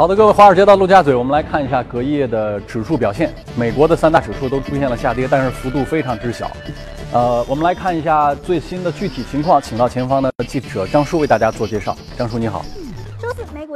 [0.00, 3.30] 好的，各位华尔街到陆家嘴，我们来看一下隔夜的指数表现。
[3.54, 6.50] 美国的三大指数都出现了下跌，但是幅度非常之小。
[7.12, 11.94] 呃，我们来看一下最新的具体情况，请到前方的记者张叔为大家做介绍。
[12.16, 12.64] 张叔你好。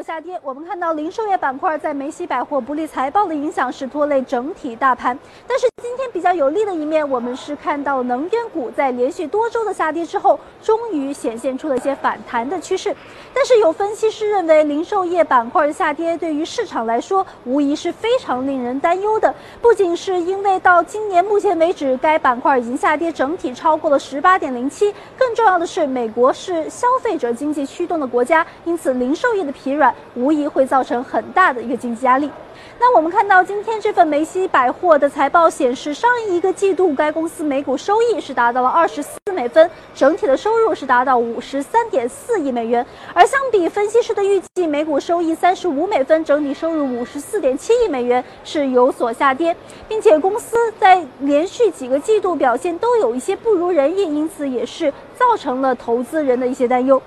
[0.04, 5.18] 下跌，我们看到零售业板块在梅西百货不利财报的影响是拖累整体大盘。
[5.46, 12.94] 但是今天比较有利的一面，我们是看到能源股在连续多周的下跌之后，终于显现出了一些反弹的趋势。
[13.32, 19.34] 但是有分析师认为，零售业板块的下跌对于市场来说，无疑是非常令人担忧的。
[19.62, 32.30] 不仅是因为到今年目前为止，该板块已经下跌整体超过了十八点零七，更重要的是，美国是消费者经济驱动的国家，因此零售业的疲软无疑会造成很大的一个经济压力。
[32.78, 42.84] 那我们看到今天这份梅西百货的财报显示，上一个季度该公司每股收益是达到了二十四美分，整体的收入是达到五十三点四亿美元。
[43.12, 49.54] 而相比分析师的预计，每股收益三十五美分，整体收入五十四点七亿美元是有所下跌，
[49.88, 57.00] 并且公司在连续几个季度表现都有一些不如人意，因此也是造成了投资人的一些担忧。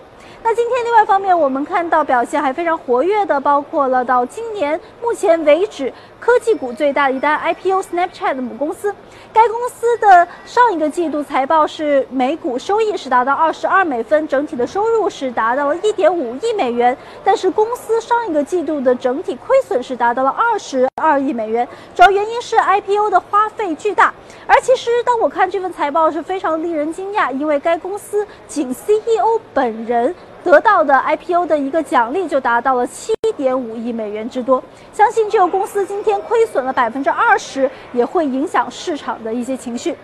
[0.43, 8.93] 那今天另外方面，我们看到表现还非常活跃的，包括了到今年目前为止科技股最大的一单 IPO Snapchat 的母公司。
[9.33, 16.97] 该公司的上一个季度财报是每股收益是达到二十二美分，整体的收入是达到了一点五亿美元。
[17.23, 24.13] 但是公司上一个季度的整体亏损是达到了二十二亿美元，主要原因是 IPO 的花费巨大。
[24.47, 30.15] 而其实当我看这份财报是非常令人惊讶，因为该公司仅 CEO 本人。
[30.43, 39.95] 得到的 IPO 的一个奖励就达到了七点五亿美元之多，相信这个公司今天亏损了百分之二十，也会影响市场的一些情绪。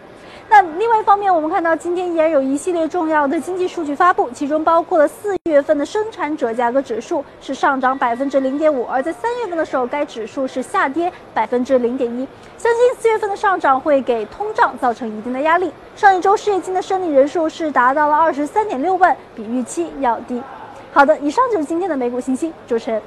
[0.50, 12.28] 那另外一方面，我们看到今天依然有一系列重要的经济数据发布，其中包括了四月份的生产者价格指数是上涨百分之零点五，而在三月份的时候，该指数是下跌百分之零点一。
[12.58, 15.72] 相信四月份的上涨会给通胀造成一定的压力。
[15.96, 20.44] 上一周失业金的申领人数是达到了二十三点六万，比预期要低。
[20.92, 23.02] 好的，以上就是今天的美股信息，主持人。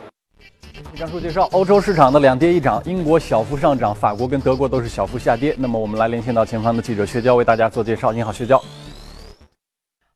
[0.97, 5.55] 张叔介绍，欧洲市场的两跌一涨，英国小幅上涨，法国跟德国都是小幅下跌。
[5.59, 8.13] 那么我们来连线到前方的记者薛娇为大家做介绍。
[8.13, 8.63] 你好，薛娇。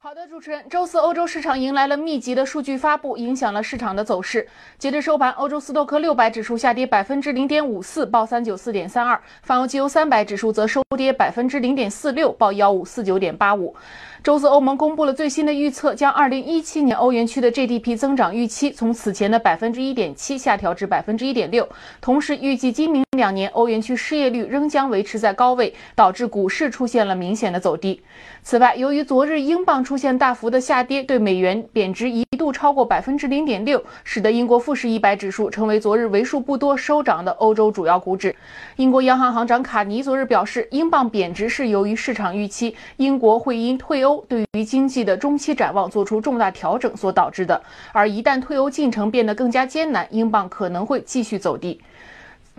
[0.02, 4.48] 好的，主持人，周四欧洲市场迎来了密集的数据发布，影响了市场的走势。
[4.78, 13.76] 截至收盘，欧洲斯托克六百指数下跌百分之零点五四，报三九四点三二；泛欧绩优三百指数则收跌百分之零点四六，报幺五四九点八五。
[14.24, 21.68] 周四，欧盟公布了最新的预测，将2017年欧元区的 GDP 增长预期从此前的百分之一点七下调至百分之一点六。
[22.00, 28.02] 同时，预计今明两年欧元区失业率仍将维持在高位，导致股市出现了明显的走低。
[28.42, 38.32] 此外，由于昨日英镑出现大幅的下跌，对美元贬值一度超过百分之零点六，使得英国富时一百指数成为昨日为数不多收涨的欧洲主要股指。
[38.76, 44.24] 英国央行行长卡尼昨日表示，英镑贬值是由于市场预期英国会因退欧。
[44.28, 47.60] 对于经济的中期展望做出重大调整所导致的，
[47.92, 51.80] 而一旦退欧进程变得更加艰难，英镑可能会继续走低。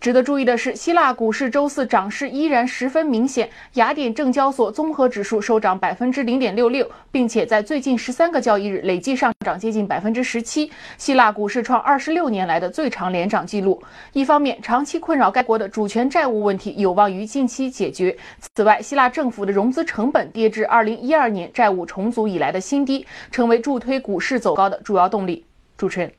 [0.01, 3.47] 值得注意的是，希腊股市周四涨势依然十分明显。
[3.73, 10.71] 雅典证交所综合指数收涨百分之零点六六，并且在最近十三个交易日累计上涨接近百分之十七。
[10.97, 13.79] 希腊股市创二十六年来的最长连涨记录。
[14.11, 18.17] 一方面，长期困扰该国的主权债务问题有望于近期解决。
[18.55, 25.45] 此外，希腊政府的融资成本跌至二零一二年债务重组以来的新低，成为助推股市走高的主要动力。
[25.77, 26.11] 主持人。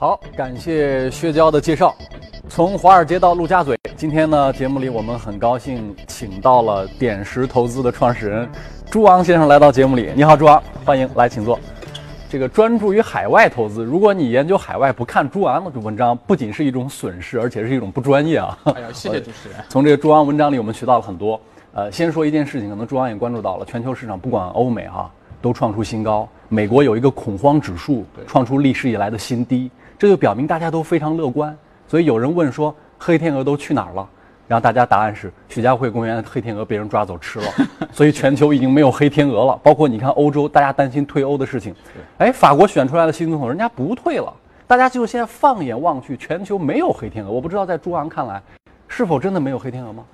[0.00, 1.92] 好，感谢薛娇的介绍。
[2.48, 8.48] 从华尔街到陆家嘴，今天呢，节目里我们很高兴请到了点石投资的创始人
[8.88, 10.12] 朱昂先生来到节目里。
[10.14, 11.58] 你好，朱昂，欢迎来，请坐。
[12.30, 18.56] 这个专注于海外投资，如果你研究海外不看朱昂的文章，不仅是一种损失，而且是一种不专业啊。
[18.76, 19.58] 哎呀，谢谢主持人。
[19.68, 21.40] 从这个朱昂文章里，我们学到了很多。
[21.72, 25.10] 呃，先说一件事情，可能朱昂也关注到了，全球市场不管欧美哈，
[25.42, 26.28] 都创出新高。
[26.48, 29.68] 美国有一个恐慌指数，创出历史以来的新低。
[29.98, 31.56] 这就表明大家都非常乐观，
[31.88, 34.08] 所以有人问说黑天鹅都去哪儿了？
[34.46, 37.46] 然后大家答案是徐家汇公园的黑天鹅被人抓走吃了，
[37.92, 39.58] 所以全球已经没有黑天鹅了。
[39.62, 41.74] 包括你看欧洲，大家担心退欧的事情，
[42.16, 44.32] 哎，法国选出来的新总统人家不退了，
[44.66, 47.30] 大家就现在放眼望去，全球没有黑天鹅。
[47.30, 48.40] 我不知道在朱昂看来，
[48.86, 50.04] 是否真的没有黑天鹅吗？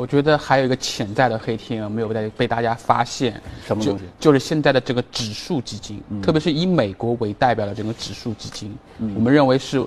[0.00, 4.04] 我觉得还有一个潜在的黑天鹅没有被被大家发现，什么东西？
[4.18, 8.74] 就是现在的这个指数基金，特别是以美国为代表的这个指数基金，
[9.14, 9.84] 我们认为是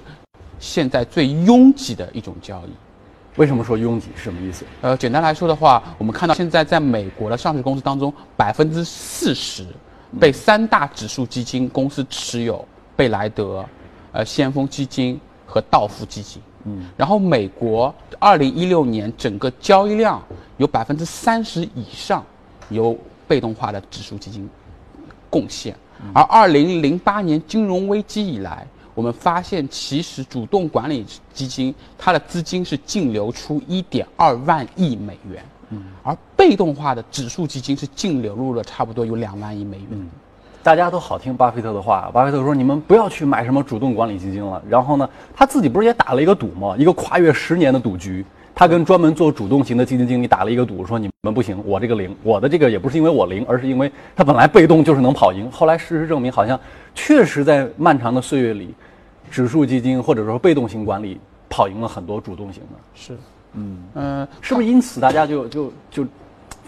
[0.59, 2.69] 现在最拥挤的一种交易。
[3.37, 4.09] 为什么说拥挤？
[4.15, 4.63] 是什么意思？
[4.81, 9.65] 呃，简单来说的话，我们看到现在在美国的上市公司当中，百分之四十
[10.19, 12.63] 被三大指数基金公司持有，
[12.95, 13.65] 贝莱德、
[14.11, 15.19] 呃先锋基金。
[15.45, 16.41] 和道富基金。
[16.65, 20.21] 嗯，然后美国二零一六年整个交易量
[20.57, 22.23] 有百分之三十以上
[22.69, 24.49] 由被动化的指数基金
[25.29, 25.75] 贡献，
[26.13, 40.09] 而二零零八年金融危机以来，我们发现其实主动管理基金它的资金是净流出一点二万亿美元，嗯，而被动化的指数基金是净流入了差不多有两万亿美元。
[40.63, 46.73] 大家都好听巴菲特的话，巴菲特说：“你们不要去买什么主动管理基金了。”然后呢，他自己不是也打了一个赌吗？
[46.77, 48.25] 一个跨越十年的赌局，
[48.55, 56.57] 他跟专门做主动型的基金经理打了一个赌，说：“你们不行，我这个零，我的这个也不是因为我零，而是因为他本来被动就是能跑赢。”后来事实证明，好像
[56.95, 58.73] 确实在漫长的岁月里，
[59.29, 61.19] 指数基金或者说被动型管理
[61.49, 62.79] 跑赢了很多主动型的。
[62.95, 63.17] 是，
[63.51, 66.07] 嗯嗯，是不是因此大家就就就？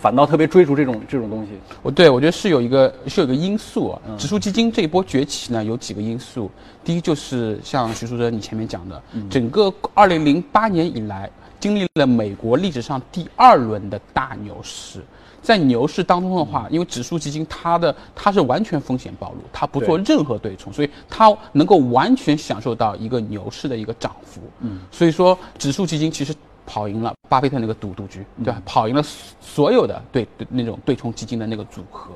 [0.06, 4.00] 反倒特别追逐这种这种东西，我对我觉得是有一个是有一个因素啊。
[4.20, 6.52] 指数基金这一波崛起呢，有几个因素。
[6.84, 11.28] 第一就是像徐书哲你前面讲的，整个二零零八年以来，
[11.60, 15.04] 经历了美国历史上第二轮的大牛市。
[15.42, 24.40] 在牛市当中的话，因为指数基金它的它是完全风险暴露，它不做任何对冲，所以它能够完全享受到一个牛市的一个涨幅。
[24.60, 26.32] 嗯，所以说指数基金其实。
[26.66, 28.62] 跑赢了巴菲特那个赌赌局，对吧？
[28.66, 29.04] 跑赢了
[29.40, 32.12] 所有的对对那种对冲基金的那个组合，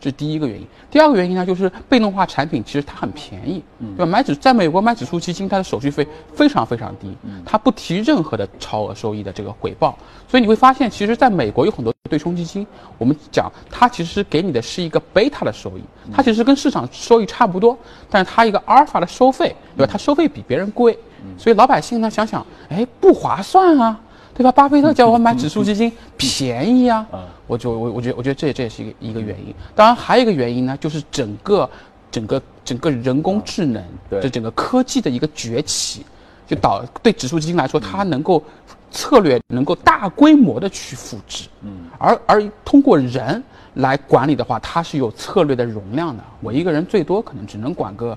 [0.00, 0.66] 这是第一个原因。
[0.90, 3.62] 第二个原因呢，就是被动化产品其实它很便宜，
[3.96, 4.06] 对吧？
[4.06, 7.14] 买指在美国买指数基金，它的手续费非常非常低，
[7.44, 9.96] 它不提任何的超额收益的这个回报。
[10.26, 12.66] 所以你会发现，其实在美国有很多对冲基金，
[12.98, 15.82] 我们讲它其实给你的是一个贝塔的收益，
[16.12, 17.76] 它其实跟市场收益差不多，
[18.08, 19.90] 但是它一个阿尔法的收费，对吧？
[19.92, 20.98] 它收费比别人贵。
[21.38, 23.98] 所以老百姓呢想想，哎，不划算啊，
[24.34, 24.52] 对吧？
[24.52, 27.06] 巴菲特叫我买指数基金，便宜啊，
[27.46, 29.54] 我就我我觉得我觉得这这也是一个一个原因。
[29.74, 31.68] 当然还有一个原因呢，就是整个
[32.10, 36.04] 整个整个人工智能这整个科技的一个崛起，
[36.46, 38.42] 就导对指数基金来说，它能够
[38.90, 43.42] 策略能够大规模的去复制，嗯，而而通过人
[43.74, 46.22] 来管理的话，它是有策略的容量的。
[46.40, 48.16] 我一个人最多可能只能管个。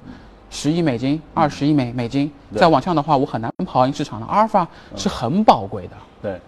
[0.54, 4.26] 十亿美金，二十亿美美金，再往上的话，我很难跑赢市场的。
[4.28, 4.66] 阿尔法
[4.96, 5.94] 是很宝贵的。
[6.22, 6.40] 对，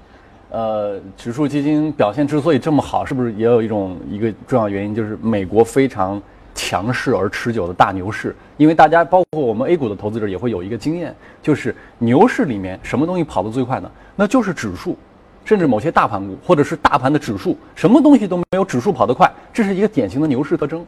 [0.51, 6.21] 呃，指数基金表现之所以这么好，是不是也有一种一个重要原因，就是美国非常
[6.53, 8.35] 强势而持久的大牛市？
[8.57, 13.89] 因为大家包括我们 A 股的投资者也会有一个经验，就是牛市里面什么东西跑得最快呢？
[14.15, 14.95] 那就是指数，
[15.43, 20.85] 甚至某些大盘股或者是大盘的指数，什么东西都没有指数跑得快，这是一个典型的牛市特征。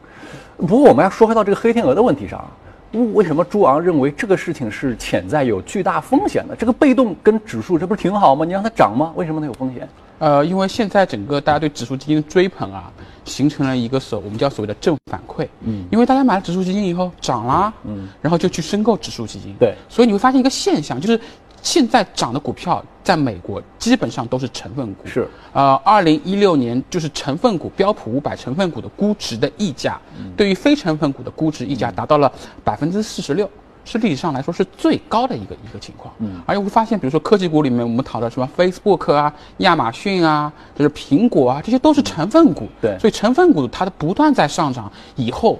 [0.56, 2.48] 不过我们要说回到这个黑天鹅的问题上。
[2.92, 6.56] 为什么朱昂认为这个事情是潜在有巨大风险的？
[6.56, 8.44] 这个被动跟指数，这不是挺好吗？
[8.44, 9.12] 你让它涨吗？
[9.14, 9.88] 为什么它有风险？
[10.18, 12.90] 呃，因为现在整个大家对指数基金的追捧啊，
[13.24, 15.46] 形成了一个所我们叫所谓的正反馈。
[15.62, 19.54] 嗯，因为大家买了指数基金以后涨了，嗯，然后就去申购指数基金。
[19.58, 21.20] 对，所以你会发现一个现象，就是。
[21.62, 25.06] 现在涨的股票，在美国基本上都是成分股。
[25.06, 30.00] 是，呃，二零一六年就是成分股标普五百成分股的估值的溢价，
[30.36, 32.30] 对于非成分股的估值溢价达到了
[32.64, 33.48] 百分之四十六，
[33.84, 36.14] 是历史上来说是最高的一个一个情况。
[36.18, 42.68] 嗯，而且会发现，比如说科技股里面，我们讨论什么 Facebook 啊、亚马逊啊，就是苹果啊，这些都是成分股。
[42.80, 45.58] 对，所以成分股它的不断在上涨以后。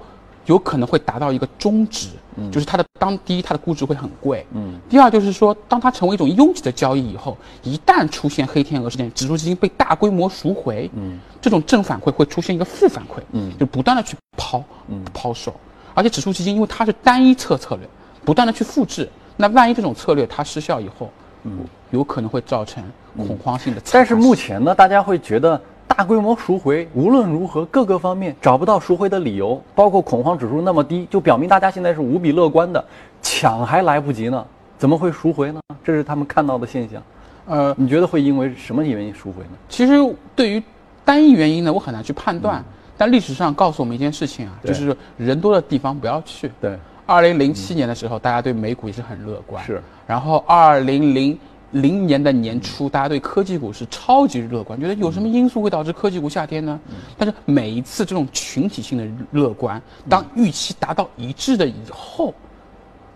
[0.49, 2.09] 有可能会达到一个中值，
[2.51, 15.55] 就是它的当第一，它的估值会很贵，嗯，第二就是说，当它成为一种拥挤的交易以后，一旦出现黑天鹅事件，指数基金被大规模赎回，嗯，这种正反馈会出现一个负反馈，嗯，就不断的去抛，嗯，抛售，
[15.93, 17.87] 而且指数基金因为它是单一策策略，
[18.25, 21.11] 不断的去复制，那万一这种策略它失效以后，
[21.45, 21.59] 嗯，
[21.91, 22.83] 有可能会造成
[23.19, 23.83] 恐慌性的。
[23.93, 25.61] 但是目前呢，大家会觉得。
[25.89, 32.85] 大规模赎回，无论如何各个方面找不到赎回的理由，包括恐慌指数那么低，就表明大家现在是无比乐观的，
[33.21, 35.61] 抢还来不及呢，怎么会赎回呢？
[35.83, 37.03] 这是他们看到的现象。
[37.47, 39.51] 呃，你觉得会因为什么原因赎回呢？
[39.69, 39.95] 其实
[40.37, 40.63] 对于
[41.05, 42.63] 单一原因呢，我很难去判断。
[42.97, 46.51] 但历史上告诉我们一件事情啊，就是人多的地方不要去。
[46.61, 49.65] 对，二零零七年的时候，大家对美股也是很乐观。
[49.65, 51.37] 是，然后二零零。
[51.73, 56.81] 零年的年初，大家对科技股是超级乐观，觉得有什么因素会导致科技股下跌呢？
[57.17, 62.35] 但是每一次这种群体性的乐观，当预期达到一致的以后。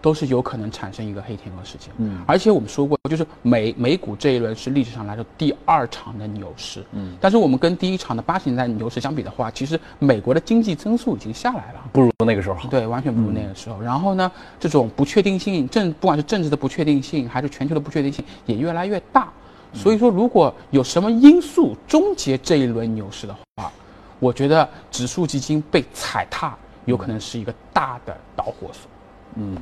[0.03, 12.57] 都是有可能产生一个黑天鹅事件，嗯，而且我们说过，就是美美股这一轮是历史上来说第二场的牛市，嗯，但是我们跟第一场的八十年代牛市相比的话，其实美国的经济增速已经下来了，不如那个时候。
[12.57, 13.81] 好，对，完全不如那个时候。
[13.81, 19.33] 然后呢，这种不确定性政，不管是政治的不确定性，还是全球的不确定性，也越来越大。
[19.73, 23.71] 所以说，如果有什么因素终结这一轮牛市的话，
[24.19, 26.55] 我觉得指数基金被踩踏
[26.87, 28.91] 有可能是一个大的导火索，
[29.37, 29.57] 嗯。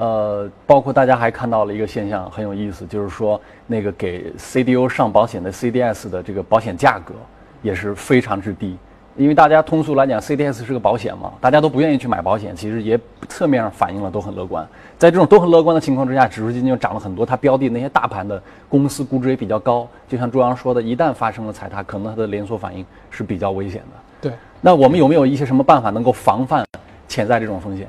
[0.00, 7.12] 呃，包括大家还看到了一个现象很有意思，就是说那个给 CDO 上保险的 CDS 的这个保险价格
[7.60, 8.78] 也是非常之低。
[9.16, 14.66] 因为大家通俗来讲，CDS 是个保险嘛，大家都不愿意去买保险，其实也侧面上反映了都很乐观。
[14.96, 19.86] 在这种都很乐观的情况之下，指数基金就涨了很多，它标的那些大盘的公司估值也比较高。
[20.08, 24.28] 就像朱阳说的，一旦发生了踩踏，可能它的连锁反应是比较危险的。
[24.30, 26.64] 对，那我们有没有一些什么办法能够防范
[27.06, 27.88] 潜在这种风险？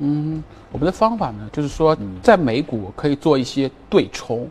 [0.00, 0.42] 嗯，
[0.72, 4.48] 我们的方法呢，就是说在美股可以做一些对冲，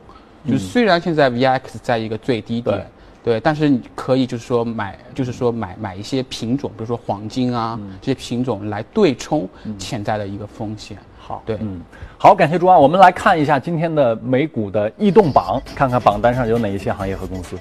[0.47, 2.87] 就是虽然现在 VIX 在一个最低点。
[3.21, 10.97] 对，但是你可以就是说买，就是说买买一些品种，比如说黄金啊这些品种来对冲潜在的一个风险。
[11.19, 11.81] 好，对，嗯，
[12.17, 12.79] 好，感谢朱安。
[12.79, 17.57] 我们来看一下今天的美股的异动榜，看看榜单上有哪一些行业和公司。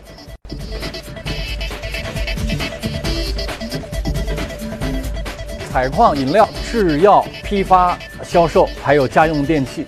[5.78, 9.87] 采矿、饮料、制药、批发、销售，还有家用电器。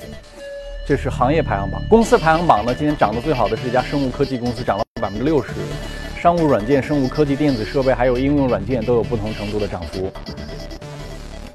[0.86, 2.72] 这是行业排行榜，公司排行榜呢？
[2.72, 5.48] 今天涨得最好的是一家生物科技公司，涨了百分之六十。
[6.16, 10.08] 商务软件、生物科技、电子设备，还有应用软件都有不同程度的涨幅。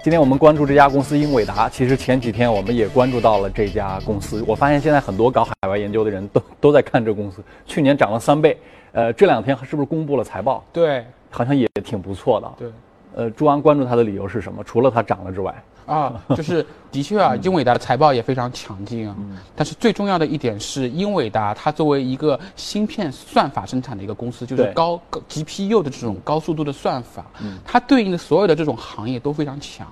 [0.04, 4.44] 今天我们关注这家公司英伟达，其实前几天我们也关注到了这家公司。
[4.46, 8.58] 我发现现在很多搞海外研究的人都都在看这公司，去年涨了三倍。
[8.92, 10.62] 呃，这两天是不是公布了财报？
[10.74, 12.52] 对，好像也挺不错的。
[12.58, 12.70] 对，
[13.16, 14.64] 呃，朱安关注它的理由是什么？
[14.64, 15.64] 除了它涨了之外。
[15.86, 19.16] 啊，就是 的确啊，英伟达的财报也非常强劲啊。
[19.56, 27.24] 但是最重要的一点是，英伟达它作为一个芯片算法生产的一个公司，就是高高 GPU 的这种高速度的算法，
[27.64, 29.88] 它对应的所有的这种行业都非常强。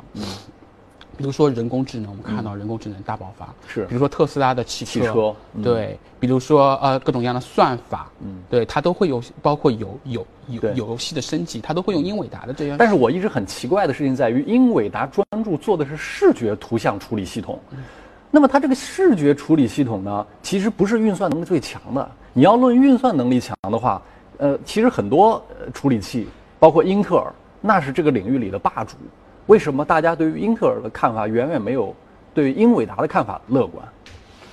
[1.18, 3.86] 比如说人工智能，我们看到人工智能大爆发，是。
[3.86, 5.98] 比如说特斯拉的汽汽车，对。
[6.20, 12.78] 比如说呃各种各样的算法，嗯，对，它都会有，包括有有有游戏的升级，它都会用英伟达的这样。
[12.78, 17.60] 但是我一直很奇怪的事情在于，英伟达专注做的是视觉图像处理系统，
[18.32, 22.10] 那么它这个视觉处理系统呢，其实不是运算能力最强的。
[22.32, 24.02] 你要论运算能力强的话，
[24.38, 25.44] 呃，其实很多
[25.74, 26.28] 处理器，
[26.58, 28.96] 包括英特尔，那是这个领域里的霸主。
[29.48, 31.96] 为什么大家对于英特尔的看法远远没有
[32.34, 33.88] 对于英伟达的看法乐观？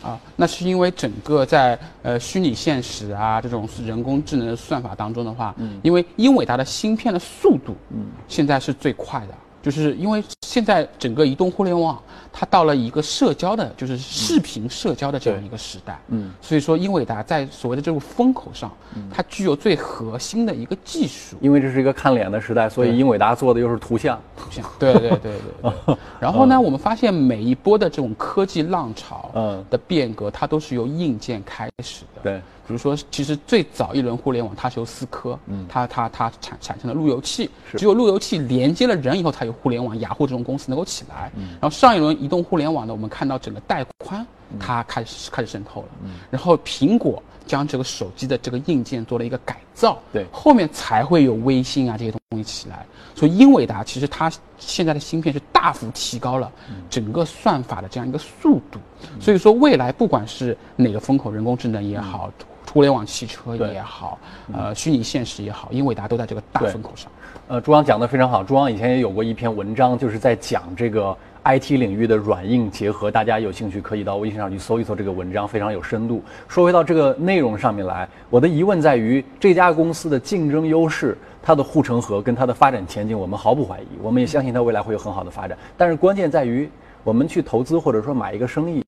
[0.03, 9.35] 啊，那是因为整个在呃虚拟现实啊这种人工智能的算法当中的话，嗯，因为英伟达的芯片的速度，嗯，现在是最快的。
[9.63, 11.97] 就是因为现在整个移动互联网，
[12.33, 18.69] 它到了一个社交的，就是视频社交的这样一个时代，嗯，所以说英伟达在所谓的这个风口上，
[19.15, 21.37] 它具有最核心的一个技术。
[21.41, 25.97] 因为这是一个看脸的时代，所以英伟达做的又是图像，图像，对对对对。
[26.19, 32.43] 然后呢，我们发现每一波的这种科技浪潮，嗯，的变革，它都是由硬件开始的，对。
[32.71, 39.99] 比如说，其实最早一轮互联网，它是由思科，嗯，它它它产产生了路由器，只有路由器连接了人以后，才有互联网。
[39.99, 44.25] 雅虎这种公司能够起来，嗯，然后上一轮移动互联网呢，我们看到整个带宽
[44.61, 52.87] 它开始开始渗透了，嗯，然后苹果将这个手机的这个硬件做了一个改造，对，后面才会有微信啊这些东西起来。
[53.17, 56.51] 所以英伟达其实它现在的芯片是大幅提高了
[56.89, 58.79] 整个算法的这样一个速度，
[59.21, 62.31] 所以说未来不管是哪个风口，人工智能也好。
[62.73, 64.19] 互联网汽车也好，
[64.53, 67.11] 呃，虚拟现实也好，英伟达都在这个大风口上。
[67.49, 68.45] 呃，朱阳讲的非常好。
[68.45, 73.11] 朱阳以前也有过一篇文章，就是在讲这个 IT 领域的软硬结合。
[73.11, 76.23] 大家有兴趣可以到微信上去搜一搜这个文章，非常有深度。
[76.47, 85.59] 说回到这个内容上面来，我的疑问在于这家公司的竞争优势、它的护城河跟它的发展前景，我们毫不怀疑，我们也相信它未来会有很好的发展。
[85.77, 86.71] 但是关键在于，
[87.03, 88.81] 我们去投资或者说买一个生意，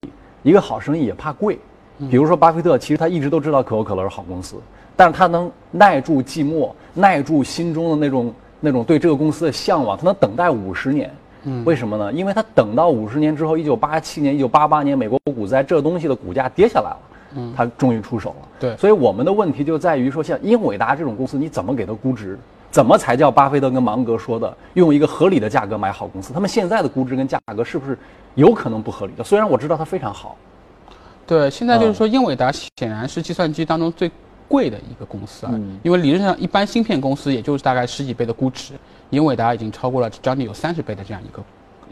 [0.44, 1.58] 一个好生意也怕贵。
[2.10, 4.56] 比如说，巴菲特其实他一直都知道可口可乐是好公司，
[4.96, 11.10] 但是他能耐住寂寞，耐住心中的那种那种对这个公司的向往，他能等待五十年。
[11.44, 12.12] 嗯，为什么呢？
[12.12, 16.98] 因为他等到五十年之后，一九八七年、一九八八年美国股灾，这东西的股价跌下来了，
[17.34, 18.48] 嗯，他终于出手了。
[18.60, 22.38] 对，所以我们的问题就在于说，像英伟达这种公司，你怎么给它估值？
[22.70, 26.32] 怎么才叫巴菲特跟芒格说的用一个合理的价格买好公司？
[26.32, 27.98] 他们现在的估值跟价格是不是
[28.34, 29.22] 有可能不合理的？
[29.22, 30.36] 虽然我知道它非常好。
[31.32, 34.10] 对，现在就是说，英伟达显然是计算机当中最
[34.48, 38.74] 贵的一个公司啊，因为理论上一般芯片公司也就是大概十几倍的估值，
[39.08, 41.42] 英伟达已经超过了将近有三十倍的这样一个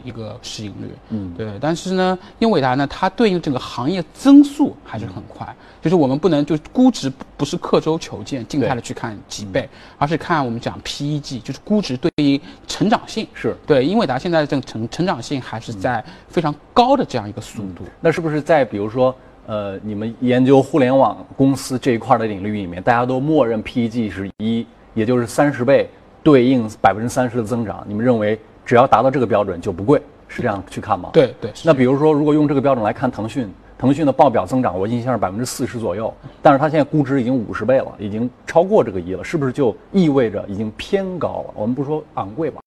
[0.03, 0.91] 一个市盈率。
[1.09, 1.57] 嗯，对。
[1.59, 9.67] 但是呢，英伟达呢，它对应整个行业增速还是很快，就是我们不能就估值不是刻舟求剑，静态的去看几倍，
[9.97, 13.27] 而是看我们讲 PEG，就是估值对应成长性。
[13.33, 17.85] 是对，英伟达现在这个成成长性还是在非常高的这样一个速度。
[17.99, 19.15] 那是不是在比如说？
[19.47, 25.89] 呃，你们研究互联网公司这一块的领域里面，大家都默认 PEG 是一，也就是三十倍
[26.23, 27.83] 对应百分之三十的增长。
[27.87, 31.09] 你们认为只要达到这个标准就不贵，是这样去看吗？
[31.11, 31.51] 对对。
[31.63, 41.53] 那比如说，如果用这个标准来看腾讯，腾讯的报表增长，我印象是百分之四十左右，但是它现在估值已经五十倍了，已经超过这个一了，是不是就意味着已经偏高了？
[41.55, 42.61] 我们不说昂贵吧？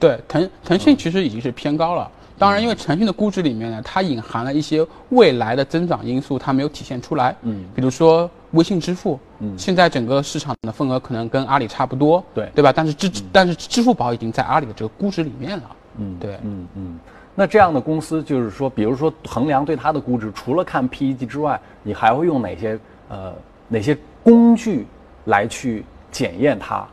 [0.00, 2.10] 对，腾腾讯其实已经是偏高了。
[2.38, 7.34] 当然，因为腾讯的估值里面呢，它隐含了一些未来的增长因素，它没有体现出来。
[7.42, 12.72] 嗯，比如说微信支付，嗯，现在整个市场的份额可能跟阿里差不多，对对吧？
[12.74, 15.76] 但是支但是支付宝已经在阿里的这个估值里面了。
[15.98, 16.98] 嗯，对，嗯嗯。
[17.34, 23.32] 那这样的公司，就是说，比如说衡量对它的估值，除了看 PEG 之外，你还会用哪些呃
[23.68, 24.86] 哪些工具
[25.26, 26.86] 来去检验它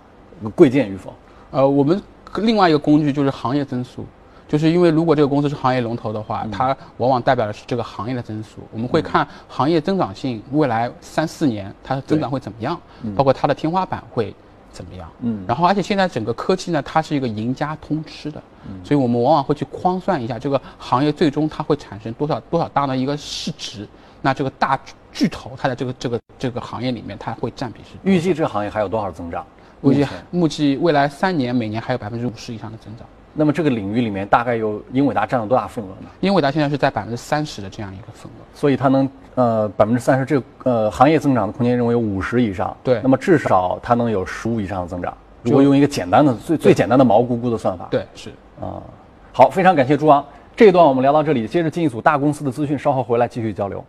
[0.56, 1.14] 贵贱与否？
[1.52, 2.02] 呃，我们
[2.38, 4.06] 另外一个工具就是行业增速。
[4.50, 8.58] 就是因为如果这个公司是行业龙头的话，它往往代表的是这个行业的增速。
[8.74, 12.78] 我们会看行业增长性，未来三四年它的增长会怎么样，
[13.16, 14.36] 包括它的天花板会
[14.72, 15.08] 怎么样。
[15.22, 23.88] 嗯，然后而且现在整个科技呢，它是一个赢家通吃的，嗯所以我们往往会去框算一下这个行业最终它会产生多少多少大的一个市值。
[24.22, 24.78] 那这个大
[25.14, 27.92] 巨头它在这个这个这个行业里面，它会占比是？
[28.04, 29.46] 预计这个行业还有多少增长？
[29.80, 33.06] 估计目计未来三年每年还有百分之五十以上的增长。
[33.40, 36.10] 那么这个领域里面大概有英伟达占了多大份额呢？
[36.20, 42.76] 英伟达现在是在百分之三十的这样一个份额，所以它能呃百分之三十，这呃行业增长的空间认为有五十以上。
[42.84, 45.18] 对，那么至少它能有十五以上的增长。
[45.44, 47.88] 如果用一个简单的最最简单的毛估估的算法。
[47.90, 48.30] 对，是
[48.60, 48.84] 啊。
[49.32, 50.22] 好，非常感谢朱昂。
[50.54, 53.82] 这一段我们聊到这里，接着进一组大公司的资讯，稍后回来继续交流。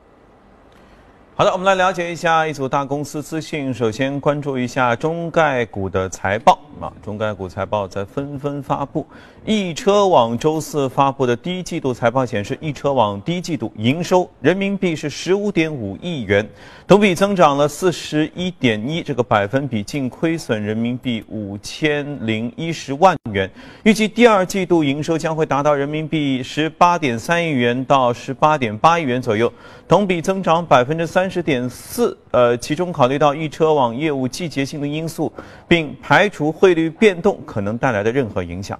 [1.41, 3.73] 好的，我们来了解一下一组大公司资讯。
[3.73, 9.07] 首先关注一下中概股的财报啊，中概股财报在纷纷发布。
[9.47, 16.47] 易车网周四发布的第一季度财报显示，易车网第一季度营收人民币是十五点五亿元，
[16.87, 23.51] 同比增长了四十一点一这个百分比，净亏损人民币五千零一十万元。
[23.85, 29.51] 预计第二季度营收将会达到人民币十八点三亿元到十八点八亿元左右，
[29.89, 32.17] 同比增长百分之三十点四。
[32.33, 35.33] 呃，其中考虑到易车网业务季节性的因素，
[35.69, 38.79] 并排除汇率变动可能带来的任何影响。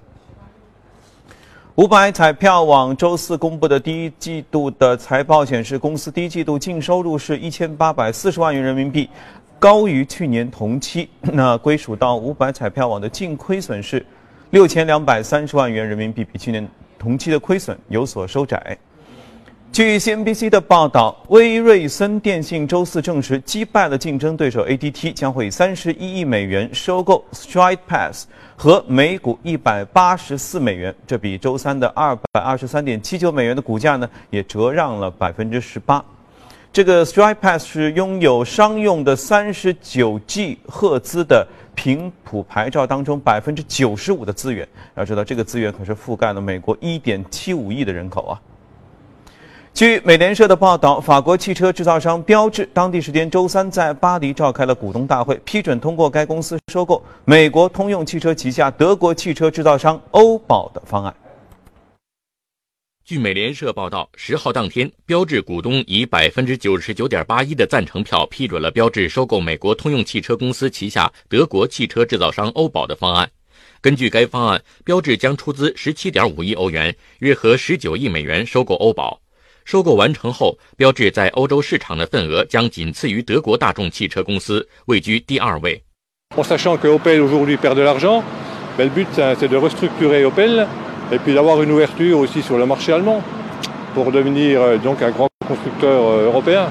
[1.75, 9.09] 五百彩票网周四公布的第一季度的财报显示，公司第一季度净收入是一千八百四十万元人民币，
[9.57, 11.09] 高于去年同期。
[11.31, 14.05] 那归属到五百彩票网的净亏损是
[14.49, 16.67] 六千两百三十万元人民币，比去年
[16.99, 18.77] 同期的亏损有所收窄。
[19.71, 28.23] 据 CNBC 的报道，威瑞森电信周四证实击败了竞争对手 ADT，将会以三十一亿美元收购 StridePass
[28.57, 36.03] 和每股一百八十四美元，这比周三的二百二十三点七九美元的股价呢，也折让了百分之十八。
[36.73, 44.67] 这个 StridePass 是拥有商用的三十九 G 赫兹的频谱牌照当中百分之九十五的资源。
[44.95, 48.35] 要知道，这个资源可是覆盖了美国一点七五亿的人口啊。
[49.73, 61.15] 据美联社的报道，法国汽车制造商标致当地时间周三在巴黎召开了股东大会，批准通过该公司收购美国通用汽车旗下德国汽车制造商欧宝的方案。
[63.03, 73.29] 据美联社报道，十号当天，标致股东以百分之九十九点八一的赞成票批准了标致收购美国通用汽车公司旗下德国汽车制造商欧宝的方案。
[73.79, 79.20] 根据该方案，标致将出资十七点五亿欧元，约合十九亿美元收购欧宝。
[79.65, 85.83] 收购完成后，标致在欧洲市场的份额将仅次于德国大众汽车公司，位居第二位。
[86.35, 88.23] En sachant que Opel aujourd'hui perd de l'argent,
[88.77, 90.65] le but c'est de restructurer Opel
[91.11, 93.21] et puis d'avoir une ouverture aussi sur le marché allemand
[93.93, 96.67] pour devenir donc un grand constructeur européen.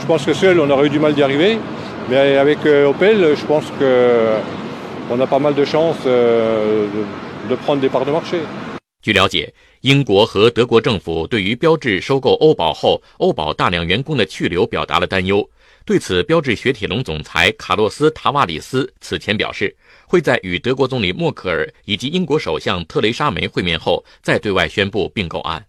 [0.00, 1.58] Je pense que seul on aurait eu du mal d'y arriver,
[2.10, 4.36] mais avec Opel, je pense que
[5.10, 8.38] on a pas mal de chances de prendre des parts de marché.
[9.02, 9.52] 据了解。
[9.84, 15.46] 英国和德国政府对于标志收购欧宝后，欧宝大量员工的去留表达了担忧。
[15.84, 25.62] 对此，标志雪铁龙总裁卡洛斯·塔瓦里斯此前表示，会在与德国总理默克尔以及英国首相特蕾莎梅会面后，再对外宣布并购案。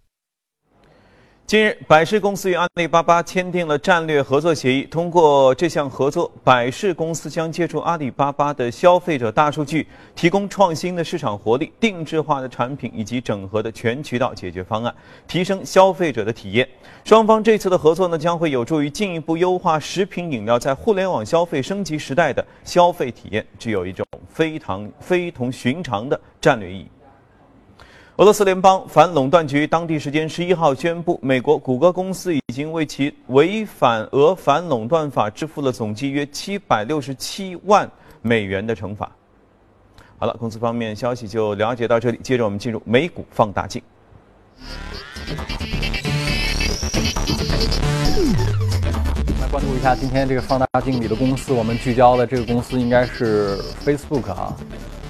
[1.48, 4.82] 近日，百事公司与阿里巴巴签订了战略合作协议。
[4.86, 14.92] 通过这项合作，百事公司将借助阿里巴巴的消费者大数据，提供创新的市场活力、定制化的产品以及整合的全渠道解决方案，
[15.28, 16.68] 提升消费者的体验。
[17.04, 26.88] 双方这次的合作呢，将会有助于进一步优化食品饮料在互联网消费升级时代的消费体验，具有一种非常非同寻常的战略意义。
[28.18, 39.12] 俄罗斯联邦反垄断局当地时间十一号宣布，美国谷歌公司已经为其违反俄反垄断法支付了总计约七百六十七万美元的惩罚。
[40.18, 43.84] 好了，公司方面消息就了解到这里，接着我们进入美股放大镜。
[49.42, 54.56] 来关注一下今天这个放大镜里的公司，我们聚焦的这个公司应该是 Facebook 啊。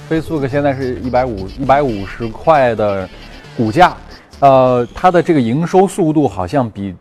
[0.09, 3.09] Facebook 现在是一百五一百五十块的
[3.57, 3.97] 股价，
[4.39, 6.95] 呃，它的这个营收速度好像比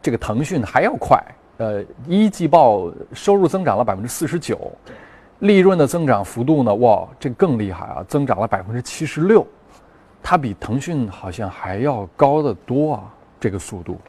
[0.00, 1.20] 这个腾讯还要快。
[1.56, 4.72] 呃，一季报收入增长了百分之四十九，
[5.40, 9.44] 利润的增长幅度呢，哇，这更厉害啊，增长了百分之七十六，
[10.22, 13.02] 它比腾讯好像还要高得多啊，
[13.40, 14.00] 这个速度。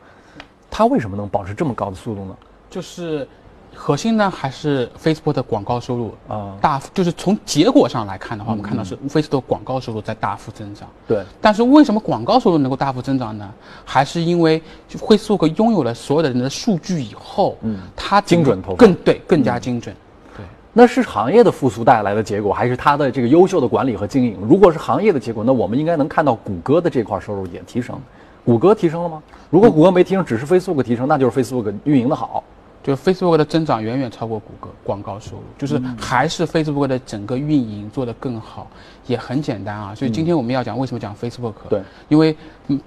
[0.70, 2.38] 它为什么能保持这么高的速度呢？
[2.70, 3.28] 就是
[3.74, 10.88] 核心呢，还是 Facebook 的广告收入啊，大幅就是从结果上来看的话，我们看到是 Facebook 广告收入在大幅增长。
[11.08, 13.50] 对，但是为什么广告收入能够大幅增长呢？
[13.84, 19.96] 还是因为 Facebook 拥有了所有的人的数据以后，嗯，它精准投放更对更加精准。
[20.38, 24.38] 对，那是行业的复苏带来的结果，还是它的这个优秀的管理和经营？
[24.42, 28.00] 如果是行业的结果，那我们应该能看到谷歌的这块收入也提升。
[28.46, 29.22] 谷歌提升了吗？
[29.50, 32.44] 如果谷歌没提升，只是 Facebook 提升，那就是 Facebook 运营的好。
[32.84, 38.70] 就 Facebook 的增长远远超过谷歌广告收入，就是还是 Facebook 的整个运营做得更好，
[39.08, 39.94] 也很简单啊。
[39.94, 41.54] 所以今天我们要讲为什么讲 Facebook？
[41.70, 42.36] 对，因为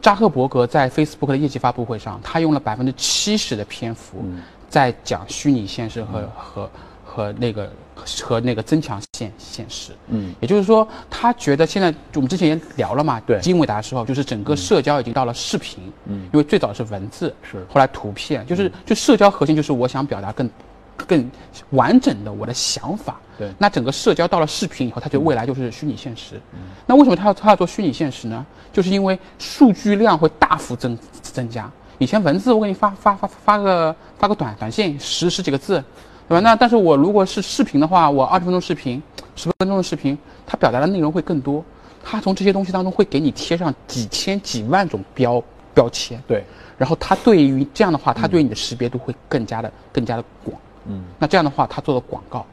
[0.00, 4.24] 扎克伯格在 Facebook 的业绩发布会上，他用了百分之七十的篇幅
[4.68, 6.70] 在讲虚拟现实和和
[7.04, 7.70] 和那个。
[8.22, 20.50] 和那个增强现现实，嗯，也就是说，他觉得现在我们之前也聊了嘛，对，经纬达的时候，就是整个社交已经到了视频，嗯，因为最早是文字，是，后来图片，就是就社交核心就是我想表达更
[20.96, 21.30] 更
[21.70, 28.44] 完整的我的想法，对，那整个社交到了视频以后，他觉得未来就是虚拟现实，嗯，那为什么他要他要做虚拟现实呢？
[28.72, 35.82] 就是因为数据量会大幅增增加，以前文字我给你发发发发个发个短短信十十几个字。
[36.28, 36.40] 对吧？
[36.40, 39.02] 那但是我如果是视频的话，我二十分钟视频，
[39.36, 41.64] 十分钟的视频，它表达的内容会更多。
[42.02, 46.22] 它从这些东西当中会给你贴上几千几万种标标签。
[46.26, 46.44] 对。
[46.76, 50.56] 然后它对于这样的话，它对你的识别度会更加的更加的广。
[50.86, 51.04] 嗯。
[51.18, 52.44] 那这样的话，它做的广告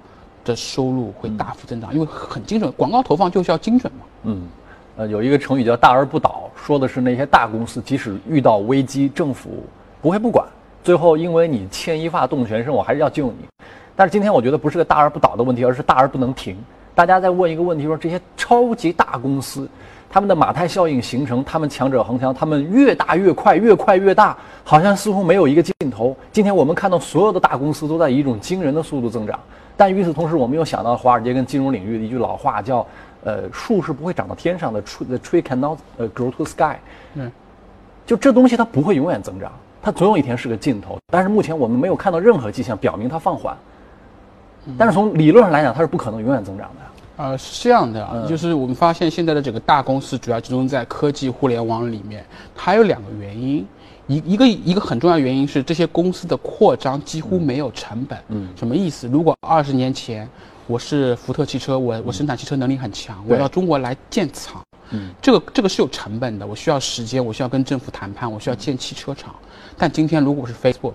[0.43, 2.71] 的收入会大幅增长，因为很精准。
[2.73, 3.99] 广告投放就是要精准嘛。
[4.23, 4.47] 嗯。
[4.97, 9.63] 呃，有一个成语叫“大而不倒”，说的是那些大公司即使遇到危机，政府
[10.01, 10.45] 不会不管。
[10.83, 13.45] 最后，因为你牵一发动全身，我还是要救你。
[13.95, 16.57] 但是今天我觉得不是个大而不倒的问题，而是大而不能停。
[16.95, 19.69] 大家在问一个问题：说这些超级大公司，
[20.09, 26.15] 他们的马太效应形成，他们强者恒强，他们越大越快，越快越大，好像似乎没有一个尽头。
[26.31, 29.39] 今天我们看到所有的大公司都在以一种惊人的速度增长，
[29.77, 32.85] 但与此同时，我们又想到华尔街跟金融领域的一句老话，叫
[33.23, 36.75] “呃，树是不会长到天上的，the tree cannot 呃 grow to sky”。
[37.13, 37.31] 嗯，
[38.05, 39.51] 就这东西它不会永远增长。
[39.81, 43.57] 它总有一天是个尽头，但是目前我们没有看到任何迹象表明它放缓。
[44.77, 47.23] 但是从理论上来讲，它是不可能永远增长的。
[47.23, 52.23] 呃，是这样的啊，就是我们发现现在的整个大公司主要集中在科技互联网里面，
[52.55, 53.65] 它有两个原因，
[54.07, 58.17] 一一个一个很重要原因是这些公司的扩张几乎没有成本。
[58.29, 59.07] 嗯，什么意思？
[59.07, 60.27] 如果二十年前
[60.67, 64.61] 我是福特汽车，我我生产汽车能力很强，我到中国来建厂，
[64.91, 69.33] 嗯，这个这个是有成本的，我需要时间，我需要跟政府谈判，我需要建汽车厂。
[69.77, 70.93] 但今天如果是 Facebook，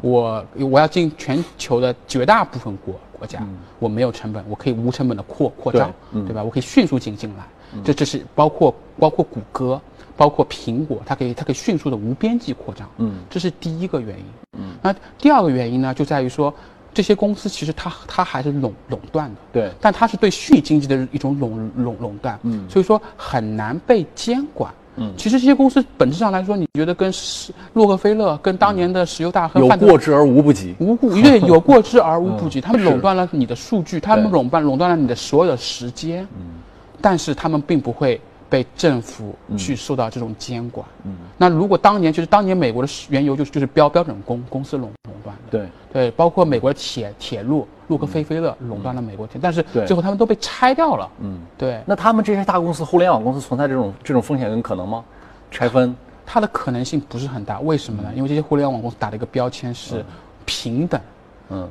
[0.00, 3.44] 我我要进全球的绝大部分国国家，
[3.78, 6.44] 我没有成本，我可以无成本的扩扩张，对吧？
[6.44, 7.46] 我可以迅速进进来，
[7.82, 9.80] 这这是包括包括谷歌，
[10.16, 14.24] 包括苹果，它可以它可以迅速的无边际扩张，嗯，这是第一个原因。
[14.58, 16.52] 嗯，那第二个原因呢，就在于说
[16.92, 24.72] 这些公司其实它它还是垄垄断的，对，但它是对虚拟经济的一种垄垄垄断，嗯，所以说很难被监管。
[24.96, 32.60] 嗯，其实这些公司本质上来说，你觉得跟是洛克菲勒、跟当年的石油大亨有过之而无不及，无故对有过之而无不及。
[32.62, 36.58] 他们垄断了你的数据，他们垄断垄断了你的所有的时间，嗯，
[37.00, 40.86] 但是他们并不会被政府去受到这种监管。
[41.04, 47.66] 嗯，那如果当年就是当年美国的原油就是就是标标准公公司垄垄断的，对对，包括美国的铁铁路。
[47.88, 51.10] 洛克菲菲勒垄断了美国铁，但是最后他们都被拆掉了。
[51.18, 51.82] 嗯，对。
[51.84, 55.04] 那他们这些大公司、互联网公司存在这种这种风险跟可能吗？
[55.50, 55.92] 拆分，
[56.24, 57.58] 它的可能性不是很大。
[57.58, 58.12] 为什么呢？
[58.14, 60.04] 因为这些互联网公司打了一个标签是
[60.44, 61.00] 平等。
[61.00, 61.04] 嗯。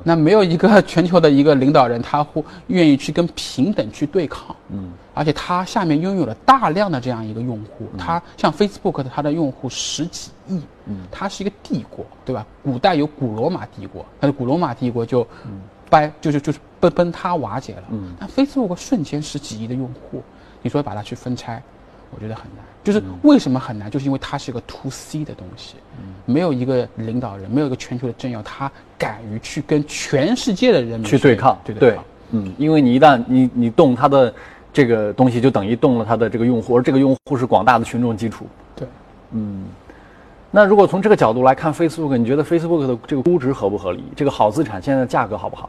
[0.04, 4.54] 那没有一个全球的一个领导人，他会愿意去跟平等去对抗。
[4.68, 4.92] 嗯。
[5.14, 10.60] 而且他下面拥有了大量的这样一个用户，他像 Facebook 的它的用户十几亿。
[10.86, 10.98] 嗯。
[11.10, 12.46] 它是一个帝国，对吧？
[12.62, 15.26] 古代有古罗马帝国，但是古罗马帝国就。
[15.90, 20.22] 掰就是就是崩崩塌瓦解了，嗯，但 Facebook 瞬间十几亿的用户，
[20.62, 21.60] 你说把它去分拆，
[22.10, 22.64] 我觉得很难。
[22.82, 31.98] 就是为什么很难，就是因为它是一个 To C 的东西，嗯，没有一个领导人，没有一个全球的政要，他敢于去跟全世界的人民去对抗，对对，
[32.30, 34.32] 嗯，因为你一旦你你动他的
[34.72, 38.88] 这个东西，就等于动了他的这个用户，而这个用户是广大的群众基础，对。
[39.32, 39.66] 嗯，
[40.50, 44.02] 那如果从这个角度来看，Facebook，你觉得 Facebook 的这个估值合不合理？
[44.16, 45.68] 这个好资产现在的价格好不好？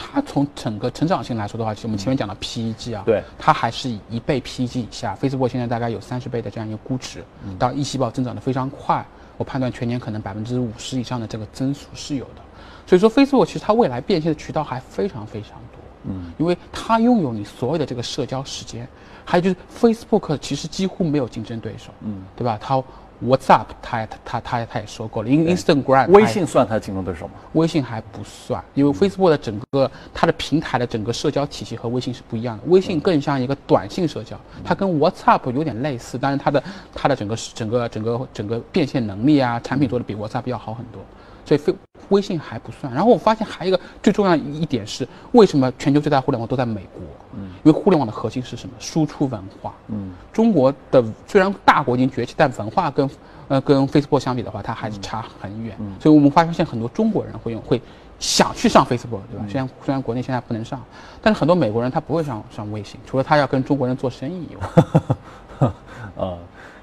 [0.00, 5.18] 它从整个成长性来说的话，其实我们前面讲的 PEG 啊，对，它还是以一倍 PEG 以下。
[5.20, 7.24] Facebook 现在大概有三十倍的这样一个估值，
[7.58, 9.04] 当一细胞增长的非常快，
[9.36, 12.42] 我判断全年可能百分之五十以上的这个增速是有的。
[12.86, 18.88] 所以说，Facebook 其实它未来变现的渠道还非常非常多，嗯，因为它拥有你所有的这个社交时间，
[19.24, 22.56] 还有就是 Facebook 其实几乎没有竞争对手，嗯，对吧？
[22.60, 22.82] 它
[23.26, 27.34] WhatsApp，他他他他他也说过了，In Instagram，微信算它的竞争对手吗？
[27.54, 32.62] 微信还不算，因为 Facebook 的整个它的平台的整个社交体系和微信是不一样的。
[32.66, 36.62] 微信更像一个短信社交，它跟 WhatsApp 有点类似，但是它的
[36.94, 41.02] 它的整个整个整个整个变现能力啊，产品做的比 WhatsApp 要好很多。
[41.48, 41.74] 所以，非
[42.10, 42.92] 微信还不算。
[42.92, 47.02] 然后我发现还有一个最重要一点是，为什么全球最大互联网都在美国？
[47.34, 48.74] 嗯，因为互联网的核心是什么？
[48.78, 49.74] 输出文化。
[49.88, 53.08] 嗯，中国的虽然大国已经崛起，但文化跟
[53.48, 55.74] 呃跟 Facebook 相比的话，它还是差很远。
[55.80, 57.80] 嗯，所以我们发现很多中国人会用，会
[58.18, 59.44] 想去上 Facebook，对吧？
[59.48, 60.82] 虽然虽然国内现在不能上，
[61.22, 65.70] 但是很多美国人他不会上上微信，除了他要跟中国人做生意以外。
[66.16, 66.38] 呃，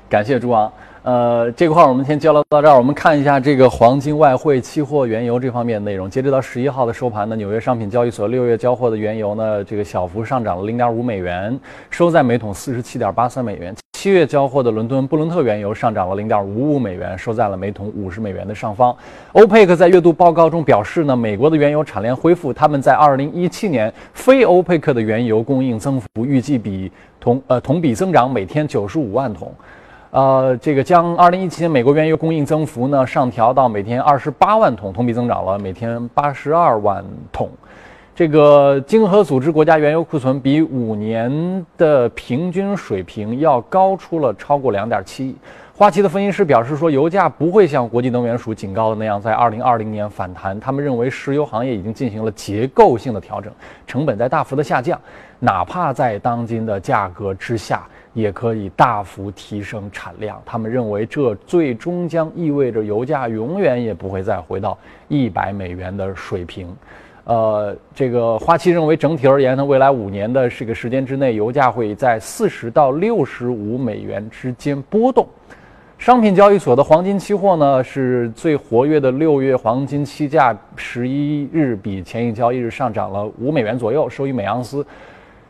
[0.09, 0.71] 感谢朱王。
[1.05, 2.75] 呃，这块儿我们先交流到这儿。
[2.75, 6.09] 我们看一下这个黄金、外汇、期货、原油这方面的内容。
[6.09, 11.59] 截止到十一号的收盘呢，纽约商品交易所六月交货的原油呢，这个小幅上涨了零点五美元，
[11.91, 13.71] 收在每桶四十七点八三美元。
[13.93, 18.95] 七月交货的伦敦布伦特原油上涨了零点五五美元，收在了每桶五十美元的上方。
[19.33, 29.53] 欧佩克在月度报告中表示呢，美国的原油产量恢复，他们在二零一七年非欧佩克的原油供应增幅预计比同呃同比增长每天九十五万桶。
[30.15, 37.49] 呃，这个将二零一七年美国原油供应增幅呢上调到每天二十八万桶，同比增长了每天八十二万桶。
[38.15, 45.35] 这个经合组织国家原油库存比五年的平均水平要高出了超过两点七亿。
[45.75, 50.57] 花旗的分析师表示说，油价不会像国际能源署警告的那样在二零二零年反弹。
[50.61, 53.51] 他们认为石油行业已经进行了结构性的调整，
[53.85, 54.97] 成本在大幅的下降，
[55.39, 57.85] 哪怕在当今的价格之下。
[58.15, 60.41] 也可以大幅提升产量。
[60.43, 64.75] 他们认为，这最终将意味着油价永远也不会再回到
[65.07, 66.75] 一百美元的水平。
[67.25, 75.27] 呃，这个花旗认为，整体而言呢，未来五年的这个时间之内，油价会在四十到六十五美元之间波动。
[75.97, 84.85] 商品交易所的黄金期货呢，是最活跃的六月黄金期价，十一日比前一交易日上涨了五美元左右，收于每盎司。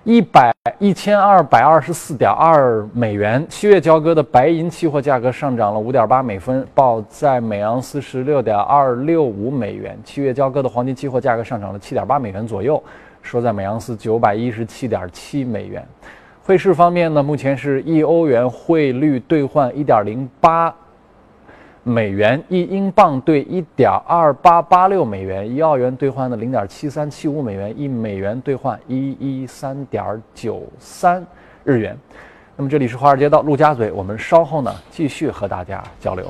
[0.05, 3.43] 一百一千二百二十四点二美元。
[3.49, 9.97] 七月交割的白银期货价格上涨了五点八美分，报在每盎司十六点二六五美元。
[10.03, 12.81] 七月交割的黄金期货价格上涨了七点八美元左右，
[13.23, 15.83] 收在每盎司九百一十七点七美元。
[16.43, 20.71] 汇市方面呢，目前是一欧元汇率兑换一点零八。
[21.87, 31.23] 美元一英镑兑一点二八八六美元，一澳元兑换的零点七三七五美元，一美元兑换一一三点九三
[31.63, 31.95] 日元。
[32.55, 36.25] 那么这里是华尔街道陆家嘴，我们稍后呢继续和大家交流。